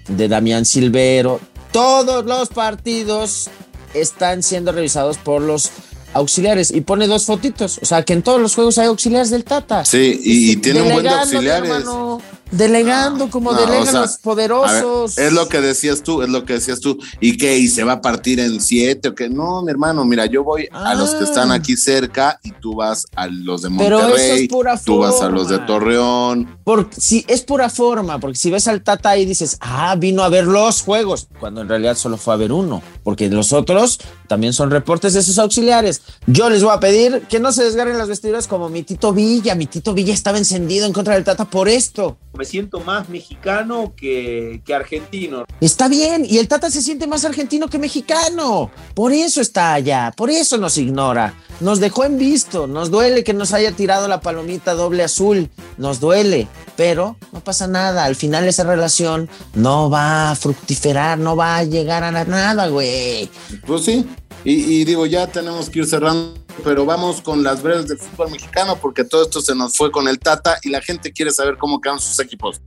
de 0.08 0.28
Damián 0.28 0.64
Silvero. 0.64 1.40
Todos 1.72 2.24
los 2.26 2.48
partidos 2.48 3.48
están 3.94 4.42
siendo 4.42 4.72
revisados 4.72 5.18
por 5.18 5.40
los 5.40 5.70
auxiliares 6.12 6.70
y 6.70 6.80
pone 6.80 7.06
dos 7.06 7.26
fotitos. 7.26 7.78
O 7.80 7.86
sea 7.86 8.02
que 8.04 8.12
en 8.12 8.22
todos 8.22 8.40
los 8.40 8.54
juegos 8.54 8.78
hay 8.78 8.88
auxiliares 8.88 9.30
del 9.30 9.44
Tata. 9.44 9.84
Sí, 9.84 10.20
y, 10.22 10.52
y 10.52 10.56
tiene 10.56 10.82
un 10.82 10.92
buen 10.92 11.04
de 11.04 11.10
auxiliares. 11.10 11.70
hermano, 11.70 12.20
delegando 12.50 13.30
como 13.30 13.52
No, 13.52 13.60
delegan 13.60 13.82
o 13.82 13.90
sea, 13.90 14.00
los 14.02 14.18
poderosos. 14.18 15.16
ver, 15.16 15.26
es 15.26 15.32
lo 15.32 15.48
que 15.48 15.60
decías 15.60 16.02
tú, 16.02 16.22
es 16.22 16.28
lo 16.28 16.44
que 16.44 16.54
decías 16.54 16.80
tú. 16.80 16.98
¿Y 17.20 17.36
qué? 17.36 17.58
¿Y 17.58 17.68
se 17.68 17.84
va 17.84 17.92
a 17.92 18.00
partir 18.00 18.40
en 18.40 18.60
siete 18.60 19.08
o 19.08 19.14
qué? 19.14 19.28
No, 19.28 19.62
mi 19.62 19.70
hermano, 19.70 20.04
mira, 20.04 20.26
yo 20.26 20.44
voy 20.44 20.68
a 20.72 20.94
los 20.94 21.14
que 21.14 21.24
están 21.24 21.50
aquí 21.52 21.76
cerca 21.76 22.38
y 22.42 22.52
tú 22.52 22.74
vas 22.74 23.06
a 23.14 23.26
los 23.26 23.62
de 23.62 23.68
Ah. 23.70 23.74
Pero 23.78 23.98
eso 23.98 24.08
Monterrey, 24.08 24.42
es 24.44 24.48
pura 24.48 24.80
tú 24.82 24.98
vas 24.98 25.20
a 25.22 25.28
los 25.28 25.48
de 25.48 25.56
forma. 25.56 25.66
Torreón. 25.66 26.58
Porque 26.64 27.00
si 27.00 27.24
es 27.28 27.42
pura 27.42 27.68
forma, 27.68 28.18
porque 28.18 28.36
si 28.36 28.50
ves 28.50 28.66
al 28.68 28.82
Tata 28.82 29.16
y 29.16 29.24
dices, 29.24 29.56
ah, 29.60 29.94
vino 29.96 30.22
a 30.22 30.28
ver 30.28 30.46
los 30.46 30.82
juegos, 30.82 31.28
cuando 31.38 31.60
en 31.60 31.68
realidad 31.68 31.96
solo 31.96 32.16
fue 32.16 32.34
a 32.34 32.36
ver 32.36 32.52
uno, 32.52 32.82
porque 33.04 33.28
los 33.28 33.52
otros 33.52 34.00
también 34.30 34.52
son 34.52 34.70
reportes 34.70 35.12
de 35.12 35.24
sus 35.24 35.40
auxiliares. 35.40 36.02
Yo 36.28 36.48
les 36.50 36.62
voy 36.62 36.72
a 36.72 36.78
pedir 36.78 37.22
que 37.28 37.40
no 37.40 37.50
se 37.50 37.64
desgarren 37.64 37.98
las 37.98 38.06
vestiduras 38.06 38.46
como 38.46 38.68
mi 38.68 38.84
Tito 38.84 39.12
Villa. 39.12 39.56
Mi 39.56 39.66
Tito 39.66 39.92
Villa 39.92 40.14
estaba 40.14 40.38
encendido 40.38 40.86
en 40.86 40.92
contra 40.92 41.14
del 41.14 41.24
Tata 41.24 41.46
por 41.46 41.68
esto. 41.68 42.16
Me 42.34 42.44
siento 42.44 42.78
más 42.78 43.08
mexicano 43.08 43.92
que, 43.96 44.62
que 44.64 44.72
argentino. 44.72 45.46
Está 45.60 45.88
bien, 45.88 46.24
y 46.24 46.38
el 46.38 46.46
Tata 46.46 46.70
se 46.70 46.80
siente 46.80 47.08
más 47.08 47.24
argentino 47.24 47.66
que 47.66 47.80
mexicano. 47.80 48.70
Por 48.94 49.12
eso 49.12 49.40
está 49.40 49.72
allá, 49.72 50.14
por 50.16 50.30
eso 50.30 50.58
nos 50.58 50.78
ignora. 50.78 51.34
Nos 51.58 51.80
dejó 51.80 52.04
en 52.04 52.16
visto, 52.16 52.68
nos 52.68 52.92
duele 52.92 53.24
que 53.24 53.34
nos 53.34 53.52
haya 53.52 53.72
tirado 53.72 54.06
la 54.06 54.20
palomita 54.20 54.74
doble 54.74 55.02
azul, 55.02 55.50
nos 55.76 55.98
duele, 55.98 56.46
pero 56.76 57.16
no 57.32 57.40
pasa 57.40 57.66
nada. 57.66 58.04
Al 58.04 58.14
final 58.14 58.46
esa 58.46 58.62
relación 58.62 59.28
no 59.54 59.90
va 59.90 60.30
a 60.30 60.36
fructiferar, 60.36 61.18
no 61.18 61.34
va 61.34 61.56
a 61.56 61.64
llegar 61.64 62.04
a 62.04 62.12
nada, 62.12 62.68
güey. 62.68 63.28
Pues 63.66 63.84
sí, 63.84 64.06
y, 64.44 64.84
digo, 64.84 65.04
ya 65.06 65.26
tenemos 65.26 65.68
que 65.68 65.80
ir 65.80 65.86
cerrando, 65.86 66.34
pero 66.64 66.86
vamos 66.86 67.20
con 67.20 67.42
las 67.42 67.62
breves 67.62 67.88
del 67.88 67.98
fútbol 67.98 68.30
mexicano 68.30 68.78
porque 68.80 69.04
todo 69.04 69.24
esto 69.24 69.40
se 69.40 69.54
nos 69.54 69.76
fue 69.76 69.90
con 69.90 70.08
el 70.08 70.18
Tata 70.18 70.58
y 70.62 70.70
la 70.70 70.80
gente 70.80 71.12
quiere 71.12 71.30
saber 71.30 71.58
cómo 71.58 71.80
quedan 71.80 72.00
sus 72.00 72.18
equipos. 72.20 72.60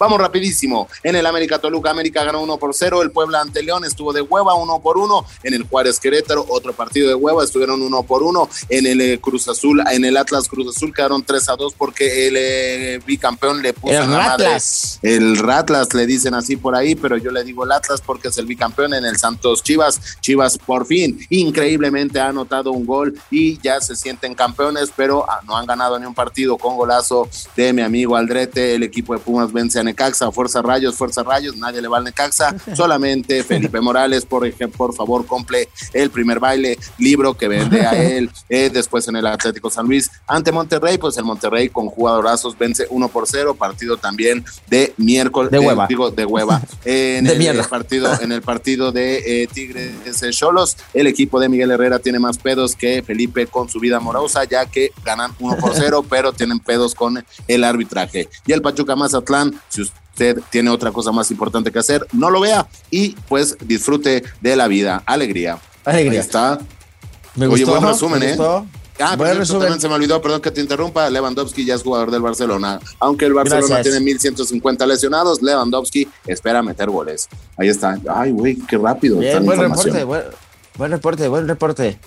Vamos 0.00 0.18
rapidísimo. 0.18 0.88
En 1.02 1.14
el 1.14 1.26
América 1.26 1.58
Toluca, 1.58 1.90
América 1.90 2.24
ganó 2.24 2.40
1 2.40 2.56
por 2.56 2.74
0. 2.74 3.02
El 3.02 3.10
Puebla 3.10 3.42
ante 3.42 3.62
León 3.62 3.84
estuvo 3.84 4.14
de 4.14 4.22
hueva 4.22 4.54
1 4.54 4.80
por 4.80 4.96
1. 4.96 5.26
En 5.42 5.52
el 5.52 5.64
Juárez 5.64 6.00
Querétaro, 6.00 6.46
otro 6.48 6.72
partido 6.72 7.06
de 7.08 7.14
hueva, 7.14 7.44
estuvieron 7.44 7.82
1 7.82 8.02
por 8.04 8.22
1. 8.22 8.48
En 8.70 8.86
el 8.86 9.00
eh, 9.02 9.20
Cruz 9.20 9.46
Azul, 9.48 9.82
en 9.92 10.06
el 10.06 10.16
Atlas 10.16 10.48
Cruz 10.48 10.74
Azul 10.74 10.94
quedaron 10.94 11.22
3 11.22 11.50
a 11.50 11.56
2 11.56 11.74
porque 11.74 12.28
el 12.28 12.34
eh, 12.38 13.00
bicampeón 13.04 13.60
le 13.60 13.74
puso 13.74 13.92
El 13.92 14.00
la 14.00 14.06
madre. 14.06 14.44
Ratlas. 14.44 14.98
El 15.02 15.36
Ratlas 15.36 15.92
le 15.92 16.06
dicen 16.06 16.32
así 16.32 16.56
por 16.56 16.74
ahí, 16.74 16.94
pero 16.94 17.18
yo 17.18 17.30
le 17.30 17.44
digo 17.44 17.64
el 17.64 17.72
Atlas 17.72 18.00
porque 18.00 18.28
es 18.28 18.38
el 18.38 18.46
bicampeón 18.46 18.94
en 18.94 19.04
el 19.04 19.18
Santos 19.18 19.62
Chivas. 19.62 20.00
Chivas 20.22 20.56
por 20.56 20.86
fin, 20.86 21.20
increíblemente 21.28 22.20
ha 22.20 22.28
anotado 22.28 22.72
un 22.72 22.86
gol 22.86 23.20
y 23.30 23.60
ya 23.60 23.78
se 23.82 23.94
sienten 23.94 24.34
campeones, 24.34 24.90
pero 24.96 25.26
ah, 25.28 25.40
no 25.46 25.58
han 25.58 25.66
ganado 25.66 25.98
ni 25.98 26.06
un 26.06 26.14
partido 26.14 26.56
con 26.56 26.78
golazo 26.78 27.28
de 27.54 27.74
mi 27.74 27.82
amigo 27.82 28.16
Aldrete. 28.16 28.76
El 28.76 28.82
equipo 28.82 29.12
de 29.12 29.18
Pumas 29.18 29.52
vence 29.52 29.78
a 29.78 29.89
Necaxa, 29.90 30.30
Fuerza 30.32 30.62
Rayos, 30.62 30.96
Fuerza 30.96 31.22
Rayos, 31.22 31.56
nadie 31.56 31.82
le 31.82 31.88
va 31.88 31.98
al 31.98 32.04
Necaxa, 32.04 32.54
solamente 32.76 33.42
Felipe 33.44 33.80
Morales, 33.80 34.24
por 34.24 34.46
ejemplo, 34.46 34.78
por 34.78 34.94
favor, 34.94 35.26
cumple 35.26 35.68
el 35.92 36.10
primer 36.10 36.38
baile, 36.40 36.78
libro 36.98 37.34
que 37.36 37.48
vende 37.48 37.84
a 37.86 37.92
él. 38.02 38.30
Eh, 38.48 38.68
después 38.72 39.06
en 39.06 39.14
el 39.16 39.26
Atlético 39.26 39.70
San 39.70 39.86
Luis 39.86 40.10
ante 40.26 40.50
Monterrey, 40.50 40.98
pues 40.98 41.16
el 41.18 41.24
Monterrey 41.24 41.68
con 41.68 41.86
jugadorazos 41.88 42.58
vence 42.58 42.86
1 42.90 43.08
por 43.08 43.26
0, 43.28 43.54
partido 43.54 43.96
también 43.96 44.44
de 44.68 44.92
miércoles, 44.96 45.50
De 45.52 45.58
hueva. 45.60 45.84
eh, 45.84 45.86
digo, 45.88 46.10
de 46.10 46.24
hueva. 46.24 46.60
En 46.84 47.24
De 47.24 47.32
el 47.32 47.38
mierda. 47.38 47.62
partido, 47.68 48.10
en 48.20 48.32
el 48.32 48.42
partido 48.42 48.90
de 48.92 49.42
eh, 49.42 49.46
Tigres 49.46 49.92
Cholos, 50.36 50.76
el 50.94 51.06
equipo 51.06 51.38
de 51.38 51.48
Miguel 51.48 51.70
Herrera 51.70 51.98
tiene 52.00 52.18
más 52.18 52.38
pedos 52.38 52.74
que 52.74 53.02
Felipe 53.02 53.46
con 53.46 53.68
su 53.68 53.78
vida 53.78 53.98
amorosa, 53.98 54.44
ya 54.44 54.66
que 54.66 54.90
ganan 55.04 55.32
1 55.38 55.56
por 55.58 55.74
0, 55.74 56.04
pero 56.08 56.32
tienen 56.32 56.58
pedos 56.60 56.94
con 56.94 57.24
el 57.46 57.64
arbitraje. 57.64 58.28
Y 58.46 58.52
el 58.52 58.62
Pachuca 58.62 58.96
Mazatlán, 58.96 59.60
si 59.68 59.79
usted 60.20 60.42
tiene 60.50 60.70
otra 60.70 60.92
cosa 60.92 61.12
más 61.12 61.30
importante 61.30 61.72
que 61.72 61.78
hacer, 61.78 62.06
no 62.12 62.30
lo 62.30 62.40
vea 62.40 62.66
y 62.90 63.10
pues 63.28 63.56
disfrute 63.64 64.22
de 64.40 64.56
la 64.56 64.68
vida. 64.68 65.02
Alegría. 65.06 65.58
Alegría. 65.84 66.12
Ahí 66.12 66.18
está. 66.18 66.58
Me 67.36 67.46
Oye, 67.46 67.64
gustó, 67.64 67.80
buen 67.80 67.92
resumen, 67.92 68.18
me 68.20 68.26
¿eh? 68.26 68.28
gustó. 68.36 68.66
Ah, 69.02 69.16
resumen. 69.16 69.62
también 69.62 69.80
se 69.80 69.88
me 69.88 69.94
olvidó, 69.94 70.20
perdón 70.20 70.42
que 70.42 70.50
te 70.50 70.60
interrumpa, 70.60 71.08
Lewandowski 71.08 71.64
ya 71.64 71.74
es 71.74 71.82
jugador 71.82 72.10
del 72.10 72.20
Barcelona. 72.20 72.78
Aunque 72.98 73.24
el 73.24 73.32
Barcelona 73.32 73.66
Gracias. 73.76 73.94
tiene 73.94 74.04
1150 74.04 74.86
lesionados, 74.86 75.40
Lewandowski 75.40 76.06
espera 76.26 76.62
meter 76.62 76.90
goles. 76.90 77.26
Ahí 77.56 77.68
está. 77.68 77.98
Ay, 78.14 78.32
güey, 78.32 78.56
qué 78.56 78.76
rápido. 78.76 79.18
Bien, 79.18 79.42
buen 79.46 79.58
reporte, 79.58 80.04
buen, 80.04 80.22
buen 80.76 80.90
reporte, 80.90 81.28
buen 81.28 81.48
reporte. 81.48 81.98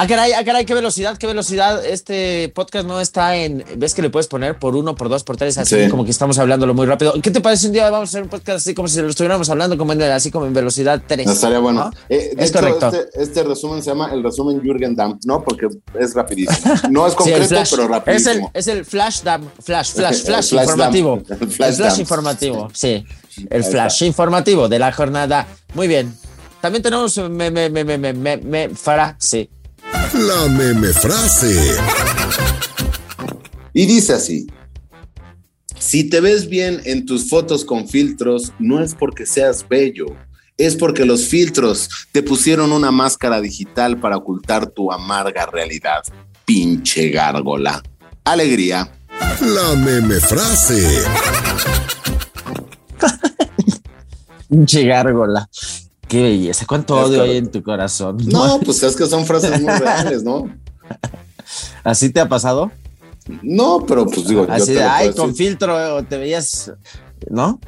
Ah, 0.00 0.06
caray, 0.06 0.30
ah, 0.32 0.44
caray, 0.44 0.64
qué 0.64 0.74
velocidad, 0.74 1.18
qué 1.18 1.26
velocidad. 1.26 1.84
Este 1.84 2.50
podcast 2.54 2.86
no 2.86 3.00
está 3.00 3.34
en. 3.34 3.64
¿Ves 3.76 3.94
que 3.94 4.02
le 4.02 4.10
puedes 4.10 4.28
poner 4.28 4.56
por 4.56 4.76
uno, 4.76 4.94
por 4.94 5.08
dos, 5.08 5.24
por 5.24 5.36
tres? 5.36 5.58
Así 5.58 5.74
Sí. 5.74 5.90
como 5.90 6.04
que 6.04 6.12
estamos 6.12 6.38
hablándolo 6.38 6.72
muy 6.72 6.86
rápido. 6.86 7.14
¿Qué 7.20 7.32
te 7.32 7.40
parece 7.40 7.66
un 7.66 7.72
día? 7.72 7.90
Vamos 7.90 8.08
a 8.08 8.10
hacer 8.10 8.22
un 8.22 8.28
podcast 8.28 8.58
así 8.58 8.74
como 8.74 8.86
si 8.86 9.00
lo 9.02 9.08
estuviéramos 9.08 9.50
hablando, 9.50 9.76
como 9.76 9.92
en, 9.92 10.00
así 10.02 10.30
como 10.30 10.46
en 10.46 10.54
velocidad 10.54 11.02
3. 11.04 11.28
Estaría 11.28 11.58
bueno. 11.58 11.90
Eh, 12.08 12.30
de 12.36 12.44
Es 12.44 12.50
hecho, 12.50 12.60
correcto. 12.60 12.86
Este, 12.92 13.22
este 13.22 13.42
resumen 13.42 13.82
se 13.82 13.90
llama 13.90 14.12
el 14.12 14.22
resumen 14.22 14.60
Jürgen 14.62 14.94
Damm, 14.94 15.18
¿no? 15.24 15.42
Porque 15.42 15.66
es 15.98 16.14
rapidísimo. 16.14 16.74
No 16.90 17.04
es 17.08 17.12
Sí, 17.18 17.18
concreto, 17.18 17.48
flash. 17.48 17.70
pero 17.70 17.82
Es 17.82 17.88
el, 17.88 17.88
rapidísimo. 17.90 18.50
es 18.54 18.66
el 18.68 18.84
flash 18.84 19.22
dam, 19.22 19.50
flash, 19.64 19.92
flash, 19.94 20.22
flash, 20.24 20.50
flash 20.50 20.62
informativo. 20.62 21.22
El 21.28 21.42
El 21.42 21.74
flash 21.74 21.98
informativo, 21.98 22.70
sí. 22.72 23.04
El 23.50 23.64
flash 23.64 24.04
informativo 24.04 24.68
de 24.68 24.78
la 24.78 24.92
jornada. 24.92 25.48
Muy 25.74 25.88
bien. 25.88 26.14
También 26.60 26.84
tenemos 26.84 27.16
me, 27.18 27.50
me, 27.50 27.68
me, 27.68 27.82
me, 27.84 27.98
me, 27.98 28.12
me, 28.12 28.36
me 28.36 28.68
frase. 28.70 29.48
La 29.92 30.48
meme 30.48 30.88
frase. 30.88 31.76
Y 33.72 33.86
dice 33.86 34.14
así. 34.14 34.46
Si 35.78 36.04
te 36.04 36.20
ves 36.20 36.48
bien 36.48 36.80
en 36.84 37.06
tus 37.06 37.28
fotos 37.28 37.64
con 37.64 37.88
filtros, 37.88 38.52
no 38.58 38.82
es 38.82 38.94
porque 38.94 39.26
seas 39.26 39.66
bello, 39.68 40.06
es 40.56 40.74
porque 40.76 41.04
los 41.04 41.26
filtros 41.26 41.88
te 42.10 42.22
pusieron 42.22 42.72
una 42.72 42.90
máscara 42.90 43.40
digital 43.40 43.98
para 44.00 44.16
ocultar 44.16 44.66
tu 44.70 44.90
amarga 44.90 45.46
realidad. 45.46 46.02
Pinche 46.44 47.10
gárgola. 47.10 47.82
Alegría. 48.24 48.90
La 49.40 49.76
meme 49.76 50.20
frase. 50.20 51.04
Pinche 54.48 54.84
gárgola. 54.84 55.48
Qué 56.08 56.22
belleza. 56.22 56.64
¿Cuánto 56.66 56.98
Es 57.00 57.06
odio 57.06 57.22
hay 57.22 57.28
correcto. 57.28 57.46
en 57.46 57.52
tu 57.52 57.62
corazón? 57.62 58.16
No, 58.26 58.60
pues 58.60 58.82
es 58.82 58.96
que 58.96 59.06
son 59.06 59.26
frases 59.26 59.60
muy 59.60 59.72
reales, 59.78 60.22
¿no? 60.22 60.50
¿Así 61.84 62.10
te 62.10 62.20
ha 62.20 62.28
pasado? 62.28 62.70
No, 63.42 63.84
pero 63.86 64.06
pues 64.06 64.26
digo, 64.26 64.46
Así 64.48 64.72
de, 64.72 64.82
ay, 64.82 65.12
con 65.12 65.30
decir. 65.30 65.48
filtro 65.48 66.02
te 66.04 66.16
veías, 66.16 66.72
¿no? 67.28 67.60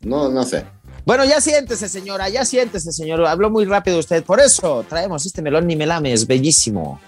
No, 0.00 0.28
no 0.28 0.44
sé. 0.44 0.64
Bueno, 1.06 1.24
ya 1.24 1.40
siéntese, 1.40 1.88
señora, 1.88 2.28
ya 2.30 2.44
siéntese, 2.44 2.90
señor. 2.90 3.24
Habló 3.26 3.50
muy 3.50 3.64
rápido 3.64 3.98
usted. 3.98 4.24
Por 4.24 4.40
eso 4.40 4.84
traemos 4.88 5.24
este 5.26 5.42
melón 5.42 5.66
ni 5.66 5.76
melames, 5.76 6.26
bellísimo. 6.26 7.00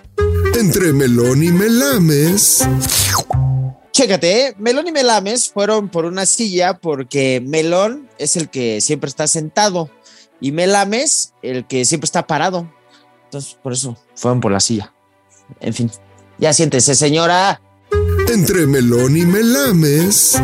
Entre 0.57 0.93
melón 0.93 1.43
y 1.43 1.51
melames. 1.51 2.67
Chécate, 3.93 4.49
¿eh? 4.49 4.55
Melón 4.59 4.87
y 4.89 4.93
Melames 4.93 5.49
fueron 5.49 5.89
por 5.89 6.05
una 6.05 6.27
silla 6.27 6.75
porque 6.79 7.43
Melón 7.43 8.11
es 8.19 8.37
el 8.37 8.51
que 8.51 8.83
siempre 8.83 9.09
está 9.09 9.27
sentado 9.27 9.89
y 10.41 10.53
Melames 10.53 11.33
el 11.43 11.67
que 11.67 11.85
siempre 11.85 12.07
está 12.07 12.27
parado. 12.27 12.71
Entonces, 13.25 13.59
por 13.63 13.73
eso 13.73 13.97
fueron 14.15 14.41
por 14.41 14.53
la 14.53 14.61
silla. 14.61 14.93
En 15.61 15.75
fin, 15.75 15.91
ya 16.39 16.53
siéntese, 16.53 16.95
señora. 16.95 17.61
Entre 18.29 18.67
melón 18.67 19.17
y 19.17 19.25
melames. 19.25 20.41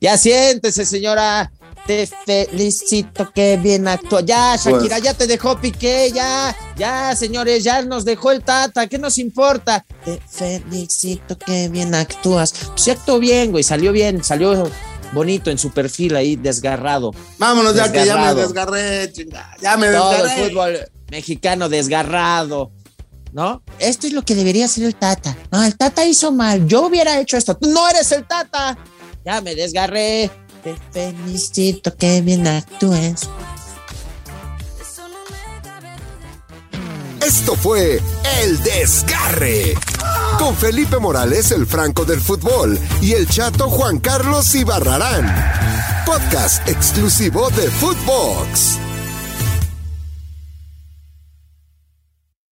Ya 0.00 0.16
siéntese, 0.16 0.84
señora. 0.84 1.50
Te 1.86 2.06
felicito, 2.06 3.32
que 3.34 3.56
bien 3.56 3.88
actúa. 3.88 4.20
Ya, 4.20 4.54
Shakira, 4.54 4.96
Pues- 4.96 5.02
ya 5.02 5.14
te 5.14 5.26
dejó 5.26 5.58
Piqué, 5.58 6.12
ya, 6.14 6.54
ya, 6.76 7.16
señores, 7.16 7.64
ya 7.64 7.82
nos 7.82 8.04
dejó 8.04 8.30
el 8.30 8.44
Tata, 8.44 8.86
¿qué 8.86 8.98
nos 8.98 9.18
importa? 9.18 9.84
Te 10.04 10.20
felicito, 10.28 11.36
que 11.36 11.68
bien 11.68 11.94
actúas. 11.94 12.52
Pues 12.52 12.82
sí 12.82 12.90
actuó 12.90 13.18
bien, 13.18 13.50
güey, 13.50 13.64
salió 13.64 13.90
bien, 13.92 14.22
salió 14.22 14.70
bonito 15.12 15.50
en 15.50 15.58
su 15.58 15.70
perfil 15.70 16.16
ahí, 16.16 16.36
desgarrado. 16.36 17.12
Vámonos 17.38 17.74
ya 17.74 17.90
que 17.90 18.04
ya 18.04 18.16
me 18.16 18.34
desgarré, 18.34 19.12
chinga. 19.12 19.54
Ya 19.60 19.76
me 19.76 19.88
Todo 19.90 20.12
el 20.16 20.22
desgarré. 20.22 20.48
fútbol 20.48 20.78
mexicano 21.10 21.68
desgarrado. 21.68 22.72
¿No? 23.32 23.62
Esto 23.78 24.08
es 24.08 24.12
lo 24.12 24.22
que 24.22 24.34
debería 24.34 24.64
hacer 24.64 24.84
el 24.84 24.96
Tata. 24.96 25.36
No, 25.52 25.62
el 25.62 25.76
Tata 25.76 26.04
hizo 26.04 26.32
mal. 26.32 26.66
Yo 26.66 26.86
hubiera 26.86 27.20
hecho 27.20 27.36
esto. 27.36 27.56
Tú 27.56 27.68
no 27.68 27.88
eres 27.88 28.10
el 28.10 28.26
Tata. 28.26 28.76
Ya 29.24 29.40
me 29.40 29.54
desgarré. 29.54 30.30
Te 30.64 30.74
felicito, 30.92 31.94
que 31.96 32.20
bien 32.22 32.46
actúes. 32.46 33.20
Esto 37.20 37.54
fue 37.54 38.00
El 38.42 38.62
Desgarre. 38.62 39.74
Con 40.38 40.56
Felipe 40.56 40.98
Morales, 40.98 41.50
el 41.50 41.66
Franco 41.66 42.04
del 42.04 42.20
Fútbol, 42.20 42.78
y 43.00 43.12
el 43.12 43.28
chato 43.28 43.68
Juan 43.68 43.98
Carlos 43.98 44.54
Ibarrarán. 44.54 45.26
Podcast 46.06 46.66
exclusivo 46.68 47.50
de 47.50 47.70
Footbox. 47.70 48.89